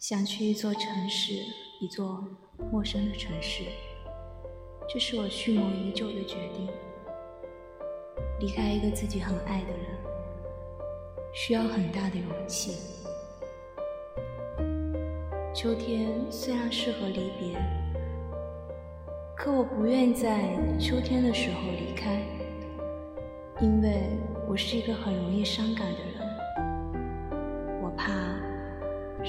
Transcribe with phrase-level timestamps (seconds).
[0.00, 1.34] 想去一座城市，
[1.78, 2.24] 一座
[2.72, 3.64] 陌生的城市，
[4.88, 6.66] 这是我蓄谋已久的决定。
[8.38, 9.84] 离开一个自己很爱的人，
[11.34, 12.78] 需要很大的勇气。
[15.52, 17.58] 秋天虽然适合离别，
[19.36, 22.22] 可我不愿在秋天的时候离开，
[23.60, 24.16] 因为
[24.48, 26.19] 我是一个很容易伤感的人，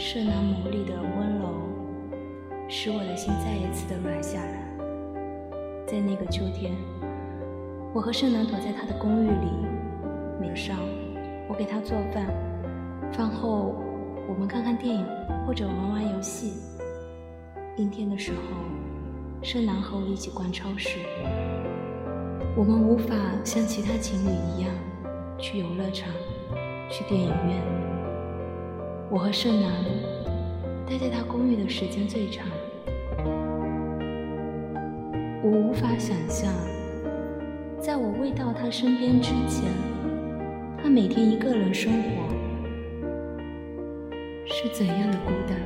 [0.04, 1.48] 盛南眸里的温柔，
[2.68, 4.66] 使我的心再一次的软下来。
[5.86, 6.74] 在那个秋天，
[7.94, 9.48] 我和盛南躲在他的公寓里，
[10.42, 10.76] 晚上
[11.48, 12.26] 我给他做饭，
[13.14, 13.76] 饭后
[14.28, 15.06] 我们看看电影
[15.46, 16.54] 或者玩玩游戏。
[17.78, 18.40] 阴天的时候，
[19.44, 20.98] 盛南和我一起逛超市。
[22.58, 24.72] 我们无法像其他情侣一样
[25.38, 26.10] 去游乐场，
[26.90, 27.91] 去电影院。
[29.14, 29.70] 我和盛楠
[30.88, 32.48] 待在他公寓的时间最长，
[35.44, 36.50] 我无法想象，
[37.78, 39.70] 在我未到他身边之前，
[40.82, 42.10] 他每天一个人生活
[44.46, 45.58] 是怎样的孤单。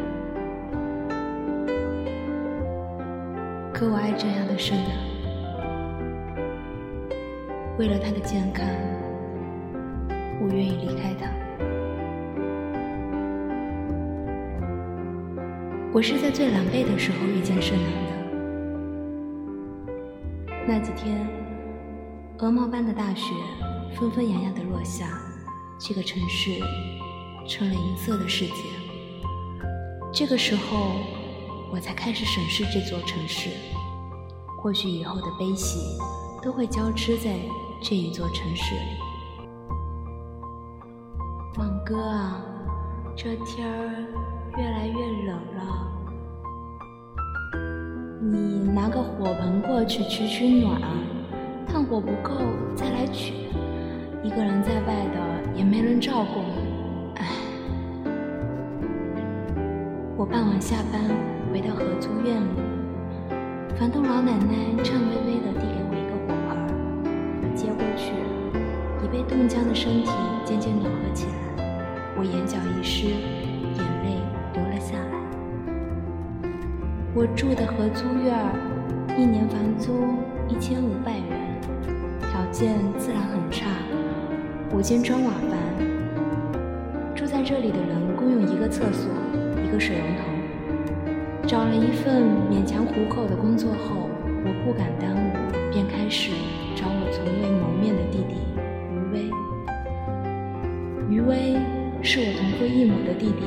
[3.71, 4.89] 可我爱这样的盛楠，
[7.77, 8.65] 为了他的健康，
[10.41, 11.34] 我愿意离开他。
[15.95, 18.11] 我是在最狼狈的时候遇见盛楠的。
[20.67, 21.25] 那几天，
[22.39, 23.33] 鹅毛般的大雪
[23.97, 25.17] 纷纷扬扬的落下，
[25.79, 26.59] 这个城市
[27.47, 28.53] 成了银色的世界。
[30.11, 30.97] 这个时候，
[31.71, 33.49] 我才开始审视这座城市。
[34.61, 35.79] 或许以后的悲喜
[36.43, 37.39] 都会交织在
[37.81, 38.81] 这一座城市里。
[41.57, 42.43] 王哥啊，
[43.15, 44.05] 这天儿。
[44.57, 44.93] 越来越
[45.27, 45.61] 冷了，
[48.21, 50.81] 你拿个火盆过去取取暖，
[51.67, 52.31] 炭火不够
[52.73, 53.33] 再来取。
[54.23, 55.19] 一个人在外的
[55.57, 56.39] 也没人照顾，
[57.15, 57.25] 唉。
[60.15, 61.01] 我傍晚下班
[61.51, 62.61] 回到合租院里，
[63.75, 66.55] 房东老奶奶颤巍巍地递给我一个火盆，
[67.43, 68.13] 我接过去，
[69.03, 70.11] 已被冻僵的身体
[70.45, 71.33] 渐渐暖和起来，
[72.17, 73.07] 我眼角一湿。
[73.75, 74.21] 眼泪
[74.53, 75.19] 流了下来
[77.13, 78.55] 我住的合租院儿，
[79.17, 80.15] 一年房租
[80.47, 81.59] 一千五百元，
[82.19, 83.67] 条件自然很差，
[84.71, 85.57] 五间砖瓦房。
[87.15, 89.09] 住在这里的人共用一个厕所，
[89.65, 90.23] 一个水龙头。
[91.47, 94.09] 找了一份勉强糊口的工作后，
[94.45, 95.31] 我不敢耽误，
[95.71, 96.31] 便开始
[96.75, 98.35] 找我从未谋面的弟弟
[98.91, 99.29] 余威。
[101.09, 101.55] 余威
[102.07, 103.41] 是我同父异母的弟弟，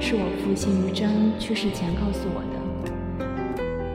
[0.00, 3.24] 是我父亲余章去世前告诉我的。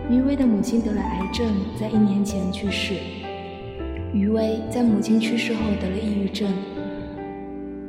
[0.09, 1.45] 余威的母亲得了癌症，
[1.77, 2.93] 在一年前去世。
[4.13, 6.49] 余威在母亲去世后得了抑郁症。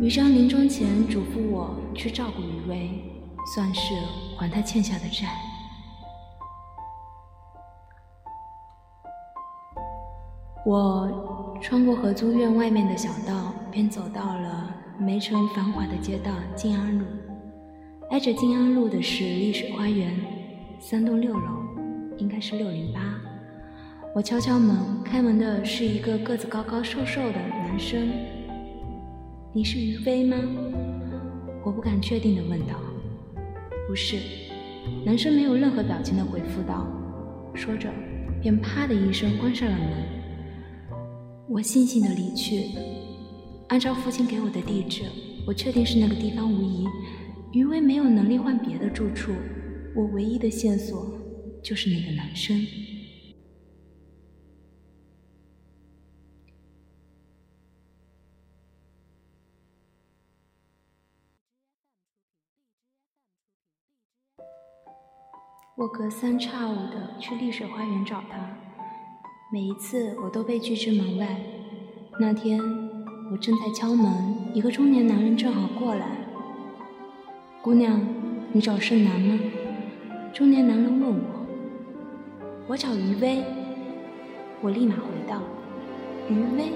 [0.00, 2.91] 余章临终前嘱咐我去照顾余威，
[3.54, 3.94] 算是
[4.37, 5.28] 还他欠下的债。
[10.66, 17.04] 我穿过合租院外面的小道，便走到了梅城繁华的街道静安路。
[18.10, 20.10] 挨着静安路的是丽水花园，
[20.78, 21.62] 三栋六楼。
[22.18, 23.00] 应该是六零八。
[24.14, 28.08] 我敲敲门，开门的是一个个子高高、瘦瘦的男生。
[29.52, 30.36] 你是于飞吗？
[31.62, 32.74] 我不敢确定的问道。
[33.86, 34.16] 不是。
[35.04, 36.86] 男生没有任何表情的回复道。
[37.52, 37.90] 说着，
[38.40, 39.88] 便啪的一声关上了门。
[41.48, 42.70] 我悻悻的离去。
[43.69, 45.04] 按照父亲给我的地址，
[45.47, 46.87] 我确定是那个地方无疑。
[47.53, 49.32] 余威没有能力换别的住处。
[49.94, 51.16] 我唯一的线索。
[51.62, 52.65] 就是那个男生。
[65.76, 68.56] 我隔三差五的去丽水花园找他，
[69.52, 71.40] 每一次我都被拒之门外。
[72.20, 72.61] 那天
[73.28, 74.06] 我正在敲门，
[74.55, 76.06] 一个中年男人正好过来。
[77.61, 78.00] 姑娘，
[78.52, 79.37] 你找盛楠吗？
[80.32, 81.46] 中年男人问我。
[82.69, 83.43] 我找余威，
[84.61, 85.43] 我立马回道
[86.31, 86.70] ：“余威，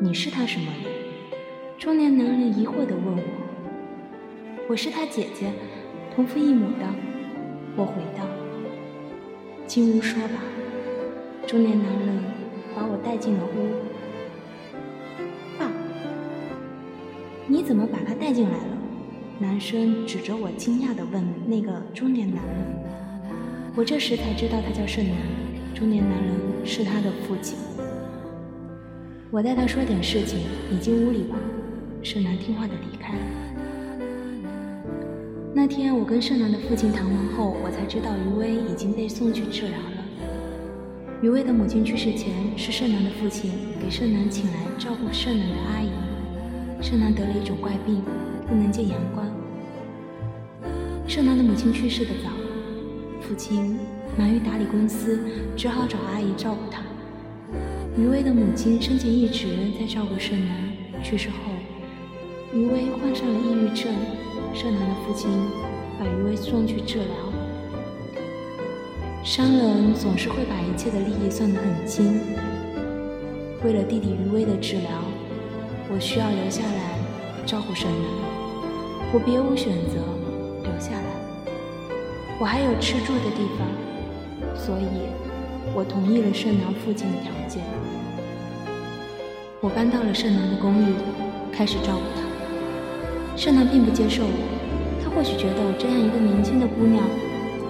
[0.00, 0.92] 你是他什么人？”
[1.80, 3.22] 中年男人疑惑地问我
[4.68, 5.50] ：“我是他姐姐，
[6.14, 6.86] 同父异母的。”
[7.74, 8.26] 我回道
[9.66, 10.42] ：“进屋说吧。”
[11.48, 12.22] 中年男人
[12.76, 13.93] 把我带进了屋。
[17.46, 18.78] 你怎么把他带进来了？
[19.38, 22.54] 男生指着我，惊讶地问那个中年男人。
[23.76, 25.16] 我这时才知道他叫盛楠，
[25.74, 26.32] 中年男人
[26.64, 27.58] 是他的父亲。
[29.30, 30.38] 我带他说点事情，
[30.70, 31.36] 你进屋里吧。
[32.02, 33.14] 盛楠听话地离开。
[35.52, 40.04] 那天我跟盛楠的父亲谈完后，我才知道余威已经被送去治疗了。
[41.20, 45.90] 余威的母亲去世前，是盛楠的父亲给盛楠请来照顾盛楠的阿姨。
[46.84, 48.02] 盛南得了一种怪病，
[48.46, 49.26] 不能见阳光。
[51.08, 52.28] 盛南的母亲去世的早，
[53.22, 53.78] 父亲
[54.18, 55.18] 忙于打理公司，
[55.56, 56.82] 只好找阿姨照顾他。
[57.96, 59.48] 余威的母亲生前一直
[59.80, 60.72] 在照顾盛南，
[61.02, 61.36] 去世后，
[62.52, 63.90] 余威患上了抑郁症。
[64.52, 65.30] 盛南的父亲
[65.98, 67.06] 把余威送去治疗。
[69.24, 72.20] 商人总是会把一切的利益算得很清。
[73.64, 75.02] 为了弟弟余威的治疗，
[75.94, 76.98] 我需要留下来
[77.46, 78.10] 照顾盛楠，
[79.12, 80.02] 我别无选择，
[80.64, 81.06] 留下来。
[82.40, 83.62] 我还有吃住的地方，
[84.58, 85.06] 所以
[85.72, 87.62] 我同意了盛楠父亲的条件。
[89.60, 90.94] 我搬到了盛楠的公寓，
[91.52, 92.26] 开始照顾他。
[93.36, 97.04] 盛楠并不接受我，他或许觉得我这样一个年轻的姑娘，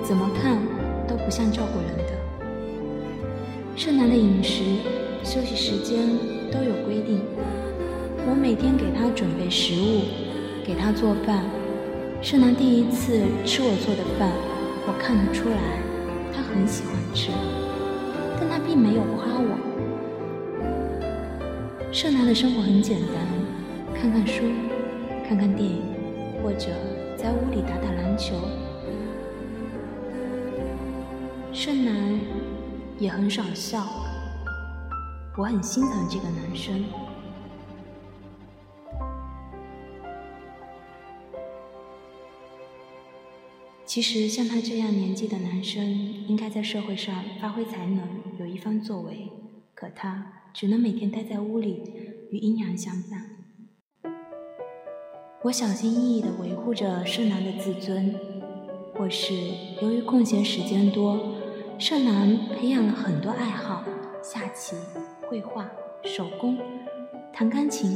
[0.03, 0.56] 怎么看
[1.06, 2.15] 都不像照顾人的。
[3.77, 4.65] 盛楠的饮食、
[5.23, 6.09] 休息时间
[6.50, 7.20] 都有规定，
[8.26, 10.03] 我每天给他准备食物，
[10.65, 11.44] 给他做饭。
[12.23, 14.31] 盛南第一次吃我做的饭，
[14.87, 15.56] 我看得出来，
[16.32, 17.31] 他很喜欢吃，
[18.41, 19.59] 但他并没有夸我。
[21.93, 23.15] 盛南的生活很简单，
[23.94, 24.44] 看看书。
[25.27, 25.81] 看看电影，
[26.43, 26.69] 或者
[27.17, 28.35] 在屋里打打篮球。
[31.50, 32.20] 盛南
[32.99, 33.87] 也很少笑，
[35.35, 36.85] 我很心疼这个男生。
[43.86, 45.84] 其实像他这样年纪的男生，
[46.26, 48.08] 应该在社会上发挥才能，
[48.40, 49.31] 有一番作为。
[49.75, 51.82] 可他只能每天待在屋里，
[52.31, 54.12] 与阴阳相伴。
[55.42, 58.14] 我小心翼翼地维护着盛南的自尊，
[58.94, 59.34] 或是
[59.82, 61.36] 由于空闲时间多，
[61.78, 63.84] 盛南培养了很多爱好：
[64.22, 64.75] 下棋、
[65.28, 65.70] 绘画、
[66.04, 66.56] 手工、
[67.32, 67.92] 弹钢琴，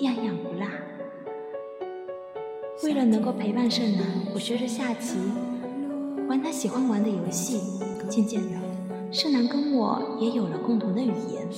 [0.00, 0.68] 样样不落。
[2.84, 4.04] 为了能够陪伴盛南，
[4.34, 5.16] 我学着下棋，
[6.28, 7.58] 玩他喜欢玩的游戏。
[8.10, 8.50] 渐渐的，
[9.10, 11.48] 盛南跟我也有了共同的语言。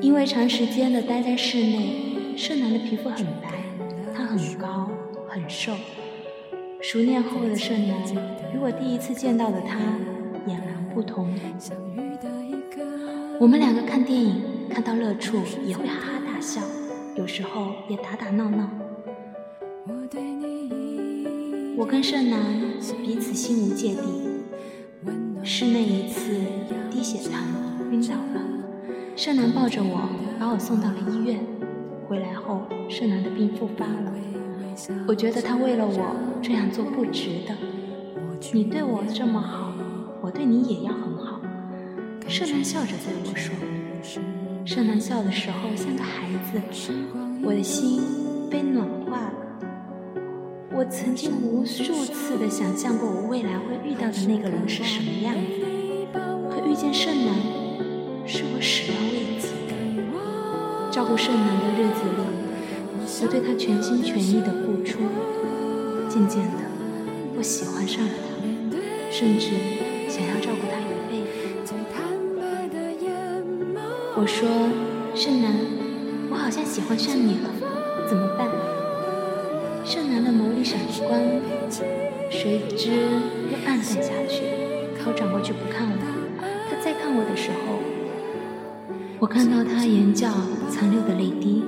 [0.00, 3.62] 因为长时间的待在室内，盛南的皮肤很白。
[4.12, 4.90] 他很高，
[5.28, 5.72] 很瘦。
[6.82, 7.96] 熟练后的盛南
[8.52, 9.78] 与我第一次见到的他
[10.44, 11.32] 俨然不同。
[13.38, 16.60] 我们两个看电影看到乐处也会哈哈大笑，
[17.14, 18.68] 有时候也打打闹闹。
[21.80, 22.38] 我跟盛楠
[23.02, 24.00] 彼此心无芥蒂。
[25.42, 26.30] 是那一次
[26.90, 27.42] 低血糖
[27.90, 28.42] 晕倒了，
[29.16, 30.06] 盛楠抱着我
[30.38, 31.40] 把我送到了医院。
[32.06, 34.12] 回来后，盛楠的病复发了。
[35.08, 37.54] 我觉得他为了我这样做不值得。
[38.52, 39.72] 你对我这么好，
[40.20, 41.40] 我对你也要很好。
[42.28, 43.54] 盛楠笑着对我说。
[44.66, 46.60] 盛楠笑的时候像个孩子，
[47.42, 48.02] 我的心
[48.50, 49.32] 被暖化了。
[50.80, 55.60] 我曾经无数次的想象过我未来会遇到的那个人是什么样子，
[56.48, 57.34] 可遇见盛南，
[58.26, 59.76] 是我始料未及的。
[60.90, 62.24] 照顾盛南的日子里，
[63.20, 65.00] 我对他全心全意的付出。
[66.08, 66.56] 渐渐的，
[67.36, 68.12] 我喜欢上了
[68.70, 68.78] 他，
[69.10, 69.50] 甚至
[70.08, 71.20] 想要照顾他一辈
[71.62, 71.74] 子。
[74.16, 74.48] 我说
[75.14, 75.54] ：“盛南，
[76.30, 77.50] 我好像喜欢上你了，
[78.08, 78.48] 怎么办？”
[80.70, 81.10] 盛南的眸里闪着光，
[82.30, 84.44] 随之又暗淡下去。
[85.04, 85.96] 我转过去不看了。
[86.38, 87.80] 他再看我的时候。
[89.18, 90.28] 我看到他眼角
[90.70, 91.64] 残留的泪滴，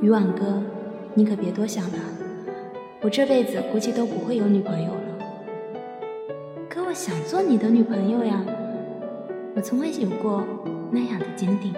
[0.00, 0.62] 渔网哥，
[1.14, 1.98] 你可别多想了，
[3.02, 5.00] 我这辈子估计都不会有女朋友了。
[6.68, 8.42] 可我想做你的女朋友呀，
[9.56, 10.44] 我从未有过
[10.92, 11.74] 那样的坚定。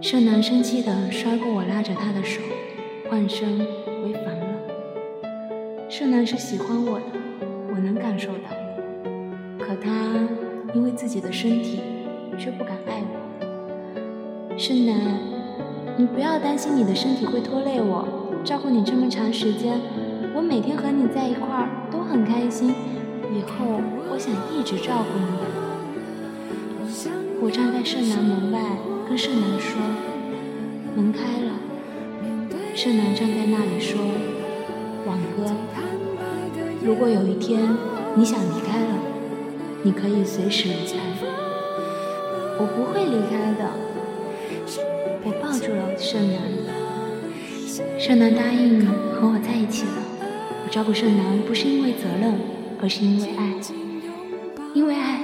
[0.00, 2.40] 盛南生气地摔过我拉着他的手，
[3.10, 4.47] 换声回房。
[5.98, 7.06] 盛南是喜欢我的，
[7.72, 8.50] 我能感受到，
[9.58, 9.90] 可他
[10.72, 11.80] 因为自己的身体。
[12.38, 14.94] 却不敢爱我，盛南，
[15.96, 18.06] 你不要担心你的身体会拖累我，
[18.44, 19.80] 照顾你这么长时间，
[20.36, 22.68] 我每天和你在一块都很开心，
[23.34, 25.26] 以后我想一直照顾你。
[27.42, 28.60] 我站在盛南门外，
[29.08, 29.80] 跟盛南说，
[30.94, 31.54] 门开了，
[32.76, 34.00] 盛楠站在那里说：“，
[36.88, 37.68] 如果有一天
[38.14, 38.98] 你想离开了，
[39.82, 40.96] 你可以随时离开。
[42.58, 43.70] 我不会离开的。”
[45.22, 46.40] 我抱住了盛楠，
[48.00, 50.02] 盛楠答应和我在一起了。
[50.64, 52.40] 我照顾盛楠不是因为责任，
[52.80, 53.52] 而是因为爱。
[54.72, 55.20] 因为爱，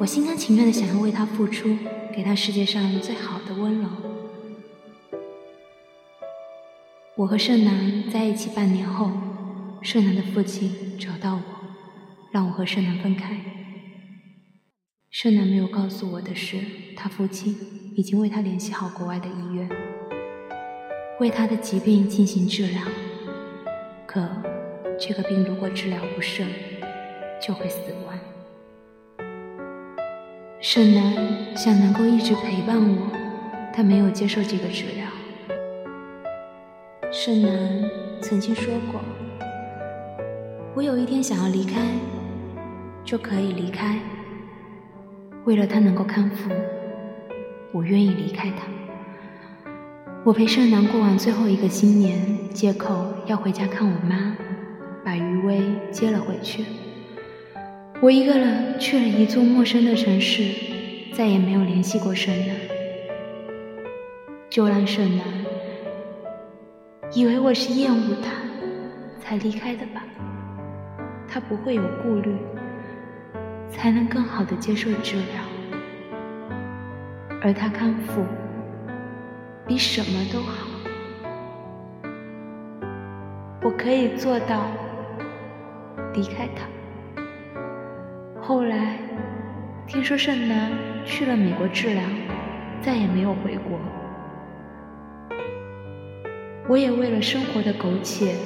[0.00, 1.76] 我心甘情愿的想要为他付出，
[2.12, 3.86] 给他世界上最好的温柔。
[7.14, 9.12] 我和盛楠在一起半年后，
[9.84, 11.42] 盛楠的父亲找到我，
[12.32, 13.38] 让我和盛楠分开。
[15.10, 16.56] 盛楠没有告诉我的是，
[16.96, 17.54] 他父亲
[17.94, 19.68] 已经为他联系好国外的医院，
[21.20, 22.80] 为他的疾病进行治疗。
[24.06, 24.26] 可
[24.98, 26.48] 这个病如果治疗不顺，
[27.38, 28.18] 就会死亡。
[30.62, 33.12] 盛楠想能够一直陪伴我，
[33.70, 35.06] 他没有接受这个治疗。
[37.12, 37.90] 盛楠
[38.22, 39.02] 曾经说过
[40.76, 41.80] ：“我有一天想要离开，
[43.04, 43.96] 就可以离开。
[45.44, 46.50] 为了他能够康复，
[47.70, 48.66] 我愿意离开他。
[50.24, 54.36] 我陪盛楠过完最后一个新年，借口要回家看我妈，
[55.04, 55.62] 把余威
[55.92, 56.64] 接了回去。
[58.00, 60.42] 我一个人去了一座陌生的城市，
[61.12, 62.56] 再也没有联系过盛楠。
[64.50, 65.24] 就让盛楠。”
[67.14, 68.32] 以为我是厌恶他
[69.20, 70.04] 才离开的吧？
[71.34, 72.32] 他不会有顾虑，
[73.68, 75.42] 才能更好的接受治疗，
[77.42, 78.24] 而他康复
[79.66, 80.68] 比什么都好。
[83.64, 84.64] 我可以做到
[86.12, 86.68] 离开他。
[88.40, 88.96] 后来
[89.88, 90.70] 听说盛楠
[91.04, 92.04] 去了美国治疗，
[92.80, 93.80] 再也没有回国。
[96.68, 98.36] 我也为了生活的苟且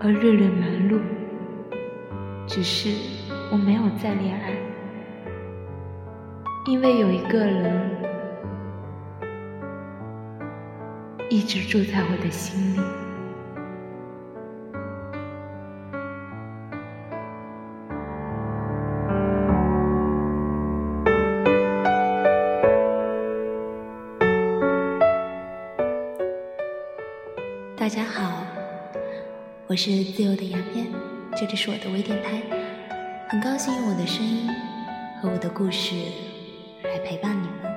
[0.00, 0.98] 而日日忙碌，
[2.48, 2.88] 只是
[3.52, 4.52] 我没有再恋爱，
[6.66, 7.90] 因为有一个人
[11.28, 12.80] 一直住在我的心里。
[27.76, 28.42] 大家好，
[29.66, 30.86] 我是自由的杨燕，
[31.36, 32.42] 这里是我的微电台，
[33.28, 34.48] 很高兴用我的声音
[35.20, 35.94] 和我的故事
[36.82, 37.72] 来陪伴你们。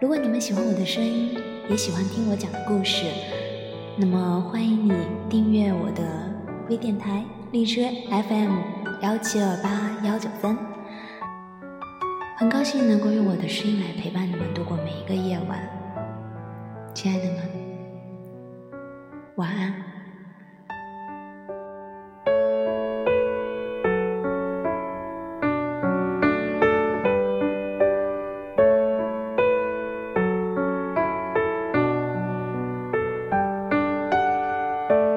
[0.00, 3.04] 如果你们喜欢我的声音，也喜欢听我讲的故事，
[3.96, 4.92] 那么欢迎你
[5.28, 6.02] 订阅我的
[6.70, 8.58] 微电台荔枝 FM
[9.02, 10.56] 幺七二八幺九三。
[12.38, 15.60] 很高兴能够用我的声音来陪伴你们度过每一个夜晚，
[16.94, 17.38] 亲爱的们。
[19.36, 19.81] 晚安。